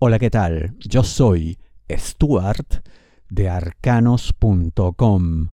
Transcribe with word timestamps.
Hola, 0.00 0.20
¿qué 0.20 0.30
tal? 0.30 0.76
Yo 0.78 1.02
soy 1.02 1.58
Stuart 1.90 2.86
de 3.28 3.48
arcanos.com. 3.48 5.48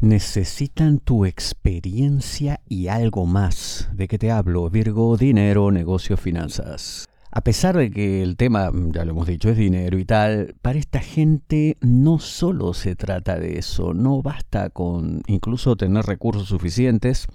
Necesitan 0.00 0.98
tu 0.98 1.24
experiencia 1.24 2.60
y 2.68 2.88
algo 2.88 3.24
más. 3.24 3.88
¿De 3.94 4.08
qué 4.08 4.18
te 4.18 4.32
hablo? 4.32 4.68
Virgo, 4.68 5.16
dinero, 5.16 5.70
negocio, 5.70 6.16
finanzas. 6.16 7.06
A 7.30 7.40
pesar 7.42 7.76
de 7.76 7.92
que 7.92 8.24
el 8.24 8.36
tema, 8.36 8.72
ya 8.74 9.04
lo 9.04 9.12
hemos 9.12 9.28
dicho, 9.28 9.48
es 9.48 9.56
dinero 9.56 10.00
y 10.00 10.04
tal, 10.04 10.56
para 10.60 10.80
esta 10.80 10.98
gente 10.98 11.76
no 11.80 12.18
solo 12.18 12.74
se 12.74 12.96
trata 12.96 13.38
de 13.38 13.60
eso, 13.60 13.94
no 13.94 14.22
basta 14.22 14.70
con 14.70 15.22
incluso 15.28 15.76
tener 15.76 16.04
recursos 16.04 16.48
suficientes, 16.48 17.28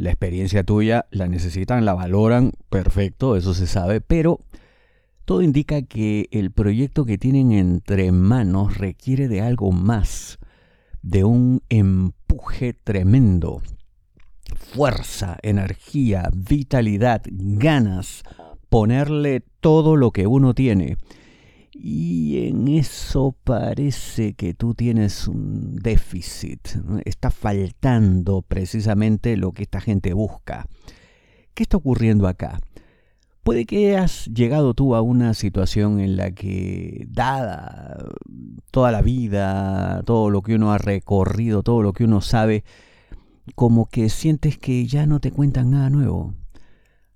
la 0.00 0.08
experiencia 0.08 0.64
tuya 0.64 1.04
la 1.10 1.28
necesitan, 1.28 1.84
la 1.84 1.92
valoran, 1.92 2.52
perfecto, 2.70 3.36
eso 3.36 3.52
se 3.52 3.66
sabe, 3.66 4.00
pero 4.00 4.40
todo 5.26 5.42
indica 5.42 5.82
que 5.82 6.26
el 6.30 6.52
proyecto 6.52 7.04
que 7.04 7.18
tienen 7.18 7.52
entre 7.52 8.10
manos 8.10 8.78
requiere 8.78 9.28
de 9.28 9.42
algo 9.42 9.72
más, 9.72 10.38
de 11.02 11.24
un 11.24 11.62
empuje 11.68 12.72
tremendo, 12.72 13.60
fuerza, 14.56 15.36
energía, 15.42 16.30
vitalidad, 16.34 17.20
ganas, 17.30 18.22
ponerle 18.70 19.44
todo 19.60 19.96
lo 19.96 20.12
que 20.12 20.26
uno 20.26 20.54
tiene. 20.54 20.96
Y 21.72 22.48
en 22.48 22.68
eso 22.68 23.36
parece 23.44 24.34
que 24.34 24.54
tú 24.54 24.74
tienes 24.74 25.28
un 25.28 25.76
déficit. 25.76 26.68
Está 27.04 27.30
faltando 27.30 28.42
precisamente 28.42 29.36
lo 29.36 29.52
que 29.52 29.62
esta 29.62 29.80
gente 29.80 30.12
busca. 30.12 30.66
¿Qué 31.54 31.62
está 31.62 31.76
ocurriendo 31.76 32.26
acá? 32.26 32.58
Puede 33.42 33.64
que 33.64 33.96
hayas 33.96 34.26
llegado 34.26 34.74
tú 34.74 34.94
a 34.94 35.00
una 35.00 35.32
situación 35.34 36.00
en 36.00 36.16
la 36.16 36.32
que, 36.32 37.06
dada 37.08 37.96
toda 38.70 38.92
la 38.92 39.00
vida, 39.00 40.02
todo 40.04 40.28
lo 40.28 40.42
que 40.42 40.56
uno 40.56 40.72
ha 40.72 40.78
recorrido, 40.78 41.62
todo 41.62 41.82
lo 41.82 41.92
que 41.92 42.04
uno 42.04 42.20
sabe, 42.20 42.64
como 43.54 43.86
que 43.86 44.08
sientes 44.08 44.58
que 44.58 44.86
ya 44.86 45.06
no 45.06 45.20
te 45.20 45.30
cuentan 45.30 45.70
nada 45.70 45.88
nuevo. 45.90 46.34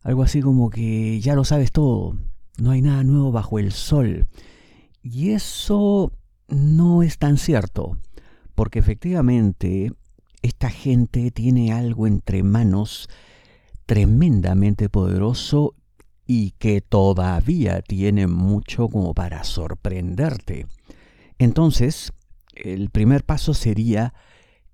Algo 0.02 0.22
así 0.22 0.40
como 0.40 0.70
que 0.70 1.20
ya 1.20 1.34
lo 1.34 1.44
sabes 1.44 1.72
todo, 1.72 2.16
no 2.58 2.70
hay 2.70 2.82
nada 2.82 3.04
nuevo 3.04 3.32
bajo 3.32 3.58
el 3.58 3.72
sol. 3.72 4.26
Y 5.02 5.30
eso 5.30 6.12
no 6.48 7.02
es 7.02 7.18
tan 7.18 7.38
cierto, 7.38 7.98
porque 8.54 8.78
efectivamente 8.78 9.92
esta 10.42 10.70
gente 10.70 11.30
tiene 11.30 11.72
algo 11.72 12.06
entre 12.06 12.42
manos 12.42 13.08
tremendamente 13.86 14.88
poderoso 14.88 15.74
y 16.26 16.52
que 16.52 16.80
todavía 16.80 17.82
tiene 17.82 18.26
mucho 18.26 18.88
como 18.88 19.14
para 19.14 19.44
sorprenderte. 19.44 20.66
Entonces, 21.38 22.12
el 22.54 22.90
primer 22.90 23.24
paso 23.24 23.52
sería 23.52 24.14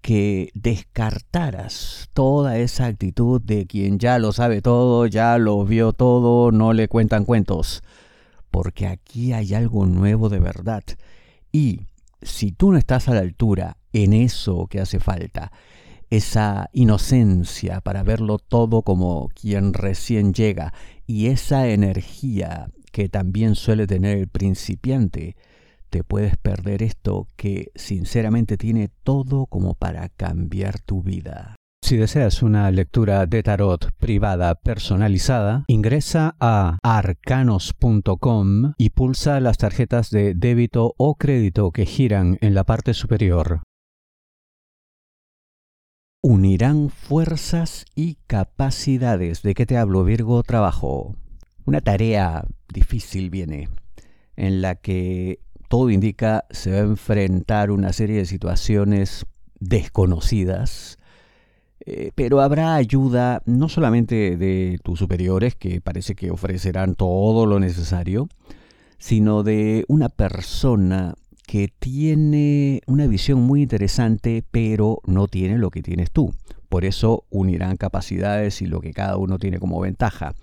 que 0.00 0.50
descartaras 0.54 2.08
toda 2.14 2.58
esa 2.58 2.86
actitud 2.86 3.40
de 3.40 3.66
quien 3.66 3.98
ya 3.98 4.18
lo 4.18 4.32
sabe 4.32 4.62
todo, 4.62 5.06
ya 5.06 5.38
lo 5.38 5.64
vio 5.64 5.92
todo, 5.92 6.52
no 6.52 6.72
le 6.72 6.88
cuentan 6.88 7.24
cuentos 7.24 7.82
porque 8.50 8.86
aquí 8.86 9.32
hay 9.32 9.54
algo 9.54 9.86
nuevo 9.86 10.28
de 10.28 10.40
verdad. 10.40 10.82
Y 11.52 11.82
si 12.22 12.52
tú 12.52 12.72
no 12.72 12.78
estás 12.78 13.08
a 13.08 13.14
la 13.14 13.20
altura 13.20 13.76
en 13.92 14.12
eso 14.12 14.66
que 14.66 14.80
hace 14.80 15.00
falta, 15.00 15.52
esa 16.10 16.68
inocencia 16.72 17.80
para 17.80 18.02
verlo 18.02 18.38
todo 18.38 18.82
como 18.82 19.28
quien 19.28 19.72
recién 19.72 20.34
llega 20.34 20.74
y 21.06 21.26
esa 21.26 21.68
energía 21.68 22.70
que 22.90 23.08
también 23.08 23.54
suele 23.54 23.86
tener 23.86 24.18
el 24.18 24.28
principiante, 24.28 25.36
te 25.90 26.04
puedes 26.04 26.36
perder 26.36 26.82
esto 26.82 27.26
que 27.36 27.72
sinceramente 27.74 28.56
tiene 28.56 28.90
todo 29.02 29.46
como 29.46 29.74
para 29.74 30.08
cambiar 30.08 30.80
tu 30.80 31.02
vida. 31.02 31.56
Si 31.82 31.96
deseas 31.96 32.42
una 32.42 32.70
lectura 32.70 33.26
de 33.26 33.42
tarot 33.42 33.90
privada 33.96 34.54
personalizada, 34.54 35.64
ingresa 35.66 36.36
a 36.38 36.78
arcanos.com 36.82 38.74
y 38.78 38.90
pulsa 38.90 39.40
las 39.40 39.58
tarjetas 39.58 40.10
de 40.10 40.34
débito 40.34 40.94
o 40.98 41.16
crédito 41.16 41.72
que 41.72 41.86
giran 41.86 42.38
en 42.42 42.54
la 42.54 42.64
parte 42.64 42.94
superior. 42.94 43.62
Unirán 46.22 46.90
fuerzas 46.90 47.86
y 47.96 48.18
capacidades. 48.26 49.42
¿De 49.42 49.54
qué 49.54 49.66
te 49.66 49.78
hablo, 49.78 50.04
Virgo? 50.04 50.42
Trabajo. 50.42 51.16
Una 51.64 51.80
tarea 51.80 52.44
difícil 52.68 53.30
viene, 53.30 53.68
en 54.36 54.60
la 54.60 54.74
que 54.76 55.40
todo 55.70 55.88
indica 55.88 56.46
se 56.50 56.72
va 56.72 56.78
a 56.78 56.80
enfrentar 56.80 57.70
una 57.70 57.92
serie 57.92 58.16
de 58.16 58.24
situaciones 58.24 59.24
desconocidas, 59.60 60.98
eh, 61.86 62.10
pero 62.16 62.40
habrá 62.40 62.74
ayuda 62.74 63.40
no 63.46 63.68
solamente 63.68 64.36
de 64.36 64.80
tus 64.82 64.98
superiores, 64.98 65.54
que 65.54 65.80
parece 65.80 66.16
que 66.16 66.32
ofrecerán 66.32 66.96
todo 66.96 67.46
lo 67.46 67.60
necesario, 67.60 68.28
sino 68.98 69.44
de 69.44 69.84
una 69.86 70.08
persona 70.08 71.14
que 71.46 71.68
tiene 71.68 72.80
una 72.88 73.06
visión 73.06 73.40
muy 73.40 73.62
interesante, 73.62 74.42
pero 74.50 75.00
no 75.06 75.28
tiene 75.28 75.56
lo 75.56 75.70
que 75.70 75.82
tienes 75.82 76.10
tú. 76.10 76.34
Por 76.68 76.84
eso 76.84 77.26
unirán 77.30 77.76
capacidades 77.76 78.60
y 78.60 78.66
lo 78.66 78.80
que 78.80 78.92
cada 78.92 79.16
uno 79.18 79.38
tiene 79.38 79.60
como 79.60 79.78
ventaja. 79.78 80.34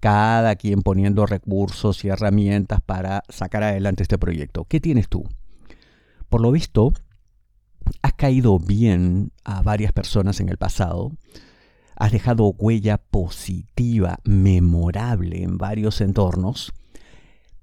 Cada 0.00 0.56
quien 0.56 0.82
poniendo 0.82 1.26
recursos 1.26 2.04
y 2.04 2.08
herramientas 2.08 2.80
para 2.80 3.22
sacar 3.28 3.62
adelante 3.62 4.02
este 4.02 4.18
proyecto. 4.18 4.64
¿Qué 4.64 4.80
tienes 4.80 5.08
tú? 5.08 5.28
Por 6.28 6.40
lo 6.40 6.50
visto, 6.50 6.92
has 8.02 8.14
caído 8.14 8.58
bien 8.58 9.32
a 9.44 9.62
varias 9.62 9.92
personas 9.92 10.40
en 10.40 10.48
el 10.48 10.56
pasado, 10.56 11.12
has 11.96 12.12
dejado 12.12 12.54
huella 12.58 12.98
positiva, 12.98 14.20
memorable 14.24 15.42
en 15.42 15.58
varios 15.58 16.00
entornos, 16.00 16.72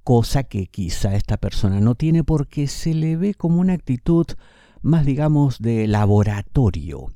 cosa 0.03 0.43
que 0.43 0.67
quizá 0.67 1.15
esta 1.15 1.37
persona 1.37 1.79
no 1.79 1.95
tiene 1.95 2.23
porque 2.23 2.67
se 2.67 2.93
le 2.93 3.17
ve 3.17 3.33
como 3.33 3.59
una 3.59 3.73
actitud 3.73 4.27
más, 4.81 5.05
digamos, 5.05 5.59
de 5.59 5.87
laboratorio. 5.87 7.07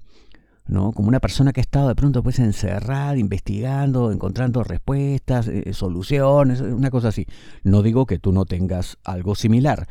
¿No? 0.67 0.91
Como 0.91 1.07
una 1.07 1.19
persona 1.19 1.51
que 1.51 1.59
ha 1.59 1.63
estado 1.63 1.87
de 1.89 1.95
pronto 1.95 2.23
pues 2.23 2.39
encerrada, 2.39 3.17
investigando, 3.17 4.11
encontrando 4.11 4.63
respuestas, 4.63 5.47
eh, 5.47 5.73
soluciones, 5.73 6.61
una 6.61 6.91
cosa 6.91 7.09
así. 7.09 7.25
No 7.63 7.81
digo 7.81 8.05
que 8.05 8.19
tú 8.19 8.31
no 8.31 8.45
tengas 8.45 8.97
algo 9.03 9.35
similar, 9.35 9.87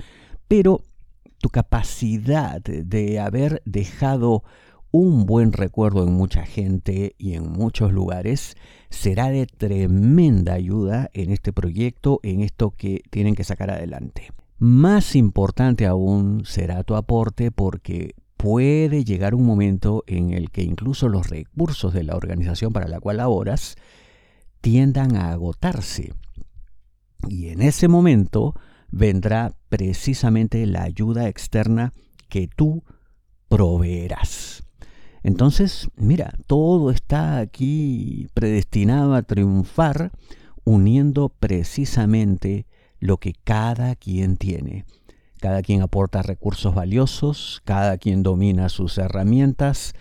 pero 0.48 0.82
tu 1.38 1.48
capacidad 1.48 2.60
de 2.60 3.18
haber 3.18 3.62
dejado 3.64 4.42
un 4.92 5.24
buen 5.24 5.52
recuerdo 5.52 6.02
en 6.02 6.12
mucha 6.12 6.44
gente 6.44 7.14
y 7.16 7.34
en 7.34 7.50
muchos 7.50 7.92
lugares 7.92 8.56
será 8.88 9.30
de 9.30 9.46
tremenda 9.46 10.54
ayuda 10.54 11.10
en 11.12 11.30
este 11.30 11.52
proyecto, 11.52 12.18
en 12.22 12.40
esto 12.40 12.72
que 12.76 13.02
tienen 13.10 13.34
que 13.34 13.44
sacar 13.44 13.70
adelante. 13.70 14.32
Más 14.58 15.14
importante 15.16 15.86
aún 15.86 16.42
será 16.44 16.82
tu 16.82 16.96
aporte 16.96 17.50
porque 17.50 18.14
puede 18.40 19.04
llegar 19.04 19.34
un 19.34 19.44
momento 19.44 20.02
en 20.06 20.30
el 20.30 20.50
que 20.50 20.62
incluso 20.62 21.08
los 21.10 21.28
recursos 21.28 21.92
de 21.92 22.04
la 22.04 22.16
organización 22.16 22.72
para 22.72 22.88
la 22.88 22.98
cual 22.98 23.18
laboras 23.18 23.76
tiendan 24.62 25.14
a 25.16 25.30
agotarse. 25.30 26.14
Y 27.28 27.48
en 27.48 27.60
ese 27.60 27.86
momento 27.86 28.54
vendrá 28.90 29.52
precisamente 29.68 30.64
la 30.64 30.84
ayuda 30.84 31.28
externa 31.28 31.92
que 32.30 32.48
tú 32.48 32.82
proveerás. 33.48 34.62
Entonces, 35.22 35.88
mira, 35.96 36.32
todo 36.46 36.90
está 36.90 37.38
aquí 37.40 38.28
predestinado 38.32 39.14
a 39.14 39.22
triunfar 39.22 40.12
uniendo 40.64 41.28
precisamente 41.28 42.66
lo 43.00 43.18
que 43.18 43.34
cada 43.44 43.96
quien 43.96 44.38
tiene. 44.38 44.86
Cada 45.40 45.62
quien 45.62 45.80
aporta 45.80 46.20
recursos 46.20 46.74
valiosos, 46.74 47.62
cada 47.64 47.96
quien 47.96 48.22
domina 48.22 48.68
sus 48.68 48.98
herramientas, 48.98 49.94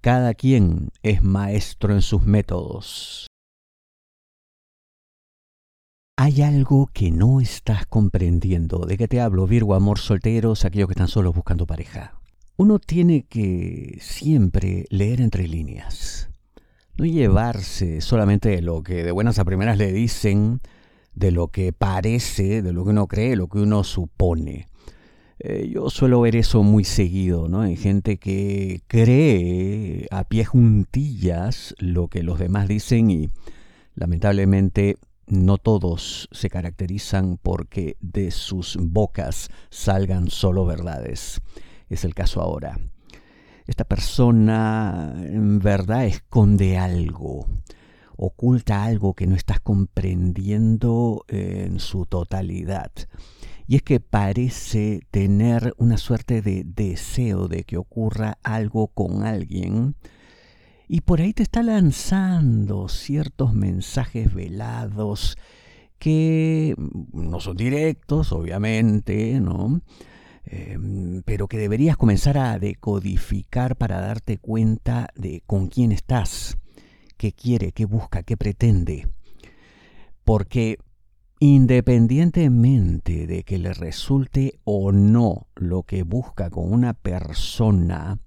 cada 0.00 0.32
quien 0.32 0.88
es 1.02 1.22
maestro 1.22 1.92
en 1.92 2.00
sus 2.00 2.22
métodos. 2.24 3.26
Hay 6.16 6.40
algo 6.40 6.88
que 6.90 7.10
no 7.10 7.42
estás 7.42 7.84
comprendiendo. 7.84 8.86
¿De 8.86 8.96
qué 8.96 9.08
te 9.08 9.20
hablo, 9.20 9.46
Virgo, 9.46 9.74
amor 9.74 9.98
solteros, 9.98 10.64
aquellos 10.64 10.88
que 10.88 10.94
están 10.94 11.08
solos 11.08 11.34
buscando 11.34 11.66
pareja? 11.66 12.18
Uno 12.56 12.78
tiene 12.78 13.26
que 13.28 13.98
siempre 14.00 14.86
leer 14.88 15.20
entre 15.20 15.46
líneas. 15.46 16.30
No 16.96 17.04
llevarse 17.04 18.00
solamente 18.00 18.48
de 18.48 18.62
lo 18.62 18.82
que 18.82 19.04
de 19.04 19.12
buenas 19.12 19.38
a 19.38 19.44
primeras 19.44 19.76
le 19.76 19.92
dicen, 19.92 20.60
de 21.14 21.30
lo 21.30 21.48
que 21.48 21.74
parece, 21.74 22.62
de 22.62 22.72
lo 22.72 22.84
que 22.84 22.90
uno 22.90 23.06
cree, 23.06 23.36
lo 23.36 23.48
que 23.48 23.58
uno 23.58 23.84
supone. 23.84 24.66
Eh, 25.40 25.70
yo 25.72 25.88
suelo 25.90 26.20
ver 26.20 26.36
eso 26.36 26.62
muy 26.62 26.84
seguido, 26.84 27.48
¿no? 27.48 27.60
Hay 27.60 27.76
gente 27.76 28.16
que 28.16 28.82
cree 28.88 30.06
a 30.10 30.24
pie 30.24 30.44
juntillas 30.44 31.74
lo 31.78 32.08
que 32.08 32.22
los 32.22 32.38
demás 32.38 32.66
dicen 32.66 33.10
y 33.10 33.28
Lamentablemente, 33.98 34.96
no 35.26 35.58
todos 35.58 36.28
se 36.30 36.48
caracterizan 36.48 37.36
porque 37.36 37.96
de 37.98 38.30
sus 38.30 38.78
bocas 38.80 39.50
salgan 39.70 40.30
solo 40.30 40.64
verdades. 40.64 41.40
Es 41.88 42.04
el 42.04 42.14
caso 42.14 42.40
ahora. 42.40 42.78
Esta 43.66 43.82
persona 43.82 45.14
en 45.24 45.58
verdad 45.58 46.06
esconde 46.06 46.78
algo, 46.78 47.48
oculta 48.16 48.84
algo 48.84 49.14
que 49.14 49.26
no 49.26 49.34
estás 49.34 49.58
comprendiendo 49.58 51.24
en 51.26 51.80
su 51.80 52.06
totalidad. 52.06 52.92
Y 53.68 53.76
es 53.76 53.82
que 53.82 54.00
parece 54.00 55.02
tener 55.10 55.74
una 55.76 55.98
suerte 55.98 56.40
de 56.40 56.64
deseo 56.64 57.48
de 57.48 57.64
que 57.64 57.76
ocurra 57.76 58.38
algo 58.42 58.88
con 58.88 59.24
alguien, 59.24 59.94
y 60.88 61.02
por 61.02 61.20
ahí 61.20 61.34
te 61.34 61.42
está 61.42 61.62
lanzando 61.62 62.88
ciertos 62.88 63.52
mensajes 63.52 64.32
velados 64.32 65.36
que 65.98 66.74
no 67.12 67.40
son 67.40 67.58
directos, 67.58 68.32
obviamente, 68.32 69.38
¿no? 69.38 69.82
Em, 70.46 71.22
pero 71.26 71.46
que 71.46 71.58
deberías 71.58 71.98
comenzar 71.98 72.38
a 72.38 72.58
decodificar 72.58 73.76
para 73.76 74.00
darte 74.00 74.38
cuenta 74.38 75.08
de 75.14 75.42
con 75.46 75.68
quién 75.68 75.92
estás, 75.92 76.56
qué 77.18 77.32
quiere, 77.32 77.72
qué 77.72 77.84
busca, 77.84 78.22
qué 78.22 78.38
pretende. 78.38 79.08
Porque 80.24 80.78
independientemente 81.40 83.26
de 83.26 83.44
que 83.44 83.58
le 83.58 83.72
resulte 83.72 84.58
o 84.64 84.92
no 84.92 85.46
lo 85.54 85.84
que 85.84 86.02
busca 86.02 86.50
con 86.50 86.72
una 86.72 86.94
persona, 86.94 88.18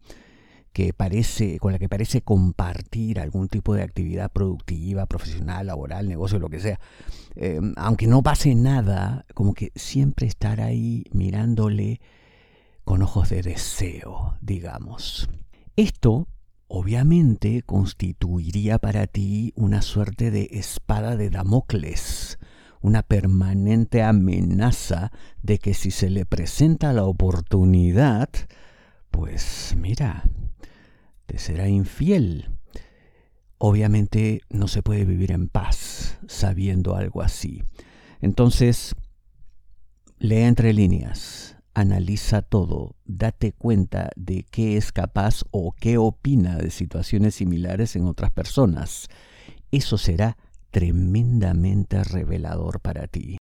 que 0.73 0.93
parece, 0.93 1.59
con 1.59 1.73
la 1.73 1.79
que 1.79 1.89
parece 1.89 2.21
compartir 2.21 3.19
algún 3.19 3.49
tipo 3.49 3.73
de 3.73 3.83
actividad 3.83 4.31
productiva, 4.31 5.05
profesional, 5.05 5.67
laboral, 5.67 6.07
negocio, 6.07 6.39
lo 6.39 6.49
que 6.49 6.59
sea, 6.59 6.79
em, 7.35 7.73
aunque 7.75 8.07
no 8.07 8.23
pase 8.23 8.55
nada, 8.55 9.25
como 9.33 9.53
que 9.53 9.71
siempre 9.75 10.27
estar 10.27 10.61
ahí 10.61 11.03
mirándole 11.11 11.99
con 12.85 13.01
ojos 13.01 13.29
de 13.29 13.41
deseo, 13.41 14.37
digamos. 14.41 15.29
Esto, 15.75 16.27
obviamente, 16.67 17.63
constituiría 17.63 18.79
para 18.79 19.07
ti 19.07 19.53
una 19.57 19.81
suerte 19.81 20.31
de 20.31 20.47
espada 20.51 21.17
de 21.17 21.29
Damocles, 21.29 22.39
una 22.81 23.03
permanente 23.03 24.03
amenaza 24.03 25.11
de 25.41 25.59
que 25.59 25.73
si 25.73 25.91
se 25.91 26.09
le 26.09 26.25
presenta 26.25 26.93
la 26.93 27.05
oportunidad, 27.05 28.29
pues 29.11 29.75
mira, 29.77 30.23
será 31.37 31.67
infiel. 31.67 32.49
Obviamente 33.57 34.41
no 34.49 34.67
se 34.67 34.81
puede 34.81 35.05
vivir 35.05 35.31
en 35.31 35.47
paz 35.47 36.17
sabiendo 36.27 36.95
algo 36.95 37.21
así. 37.21 37.63
Entonces, 38.21 38.95
lee 40.17 40.41
entre 40.41 40.73
líneas, 40.73 41.57
analiza 41.73 42.41
todo, 42.41 42.95
date 43.05 43.53
cuenta 43.53 44.09
de 44.15 44.43
qué 44.49 44.77
es 44.77 44.91
capaz 44.91 45.43
o 45.51 45.73
qué 45.73 45.97
opina 45.97 46.57
de 46.57 46.71
situaciones 46.71 47.35
similares 47.35 47.95
en 47.95 48.05
otras 48.05 48.31
personas. 48.31 49.07
Eso 49.71 49.97
será 49.97 50.37
tremendamente 50.71 52.03
revelador 52.03 52.79
para 52.79 53.07
ti 53.07 53.37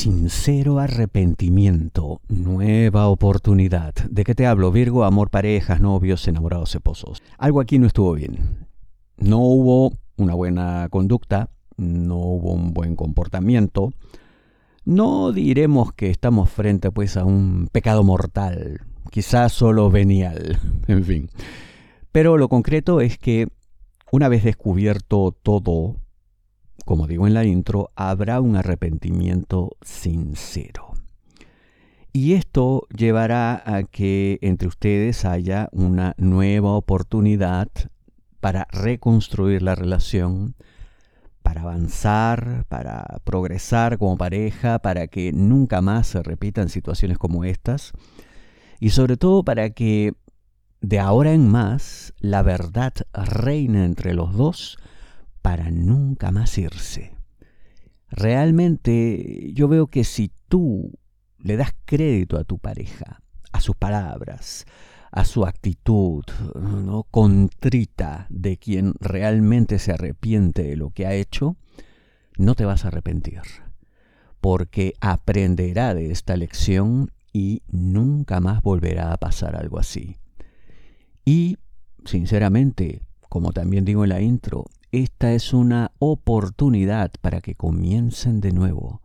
sincero 0.00 0.78
arrepentimiento, 0.78 2.20
nueva 2.28 3.08
oportunidad. 3.08 3.94
¿De 4.10 4.24
qué 4.24 4.34
te 4.34 4.46
hablo? 4.46 4.72
Virgo, 4.72 5.04
amor, 5.04 5.30
parejas, 5.30 5.80
novios, 5.80 6.26
enamorados, 6.28 6.74
esposos. 6.74 7.22
Algo 7.38 7.60
aquí 7.60 7.78
no 7.78 7.86
estuvo 7.86 8.12
bien. 8.12 8.66
No 9.18 9.40
hubo 9.40 9.92
una 10.16 10.34
buena 10.34 10.88
conducta, 10.90 11.50
no 11.76 12.16
hubo 12.16 12.52
un 12.52 12.72
buen 12.72 12.96
comportamiento. 12.96 13.92
No 14.84 15.32
diremos 15.32 15.92
que 15.92 16.10
estamos 16.10 16.50
frente 16.50 16.90
pues 16.90 17.16
a 17.16 17.24
un 17.24 17.68
pecado 17.70 18.02
mortal, 18.02 18.80
quizás 19.10 19.52
solo 19.52 19.90
venial, 19.90 20.58
en 20.88 21.04
fin. 21.04 21.30
Pero 22.12 22.38
lo 22.38 22.48
concreto 22.48 23.00
es 23.00 23.18
que 23.18 23.48
una 24.10 24.28
vez 24.28 24.44
descubierto 24.44 25.36
todo, 25.42 25.96
como 26.84 27.06
digo 27.06 27.26
en 27.26 27.34
la 27.34 27.44
intro, 27.44 27.90
habrá 27.94 28.40
un 28.40 28.56
arrepentimiento 28.56 29.76
sincero. 29.82 30.92
Y 32.12 32.32
esto 32.32 32.88
llevará 32.94 33.62
a 33.64 33.84
que 33.84 34.38
entre 34.42 34.66
ustedes 34.66 35.24
haya 35.24 35.68
una 35.70 36.14
nueva 36.18 36.72
oportunidad 36.72 37.68
para 38.40 38.66
reconstruir 38.72 39.62
la 39.62 39.76
relación, 39.76 40.56
para 41.42 41.62
avanzar, 41.62 42.64
para 42.68 43.20
progresar 43.22 43.96
como 43.96 44.16
pareja, 44.18 44.80
para 44.80 45.06
que 45.06 45.32
nunca 45.32 45.82
más 45.82 46.08
se 46.08 46.22
repitan 46.22 46.68
situaciones 46.68 47.16
como 47.16 47.44
estas 47.44 47.92
y 48.80 48.90
sobre 48.90 49.16
todo 49.16 49.44
para 49.44 49.70
que 49.70 50.14
de 50.80 50.98
ahora 50.98 51.32
en 51.32 51.48
más 51.48 52.14
la 52.20 52.42
verdad 52.42 52.92
reine 53.12 53.84
entre 53.84 54.14
los 54.14 54.34
dos 54.34 54.78
para 55.42 55.70
nunca 55.70 56.30
más 56.30 56.56
irse. 56.58 57.14
Realmente 58.08 59.52
yo 59.52 59.68
veo 59.68 59.86
que 59.86 60.04
si 60.04 60.32
tú 60.48 60.92
le 61.38 61.56
das 61.56 61.74
crédito 61.84 62.38
a 62.38 62.44
tu 62.44 62.58
pareja, 62.58 63.22
a 63.52 63.60
sus 63.60 63.76
palabras, 63.76 64.66
a 65.12 65.24
su 65.24 65.44
actitud, 65.44 66.24
¿no? 66.54 67.04
contrita 67.10 68.26
de 68.28 68.56
quien 68.56 68.94
realmente 69.00 69.78
se 69.78 69.92
arrepiente 69.92 70.62
de 70.62 70.76
lo 70.76 70.90
que 70.90 71.06
ha 71.06 71.14
hecho, 71.14 71.56
no 72.36 72.54
te 72.54 72.64
vas 72.64 72.84
a 72.84 72.88
arrepentir, 72.88 73.42
porque 74.40 74.94
aprenderá 75.00 75.94
de 75.94 76.10
esta 76.10 76.36
lección 76.36 77.10
y 77.32 77.62
nunca 77.68 78.40
más 78.40 78.62
volverá 78.62 79.12
a 79.12 79.16
pasar 79.16 79.56
algo 79.56 79.78
así. 79.78 80.16
Y, 81.30 81.58
sinceramente, 82.04 83.02
como 83.28 83.52
también 83.52 83.84
digo 83.84 84.02
en 84.02 84.08
la 84.08 84.20
intro, 84.20 84.64
esta 84.90 85.32
es 85.32 85.52
una 85.52 85.92
oportunidad 86.00 87.12
para 87.20 87.40
que 87.40 87.54
comiencen 87.54 88.40
de 88.40 88.50
nuevo, 88.50 89.00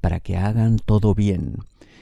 para 0.00 0.18
que 0.18 0.36
hagan 0.36 0.80
todo 0.84 1.14
bien, 1.14 1.58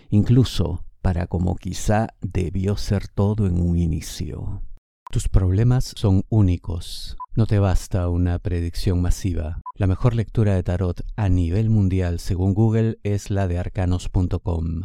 incluso 0.09 0.87
para 1.03 1.27
como 1.27 1.55
quizá 1.57 2.15
debió 2.23 2.79
ser 2.79 3.09
todo 3.09 3.47
en 3.47 3.61
un 3.61 3.77
inicio. 3.77 4.63
Tus 5.11 5.29
problemas 5.29 5.93
son 5.95 6.25
únicos. 6.31 7.19
No 7.37 7.45
te 7.45 7.59
basta 7.59 8.09
una 8.09 8.39
predicción 8.39 9.03
masiva. 9.03 9.61
La 9.75 9.87
mejor 9.87 10.15
lectura 10.15 10.55
de 10.55 10.63
tarot 10.63 11.03
a 11.15 11.29
nivel 11.29 11.69
mundial 11.69 12.21
según 12.21 12.55
Google 12.55 13.01
es 13.03 13.29
la 13.29 13.47
de 13.47 13.59
arcanos.com. 13.59 14.85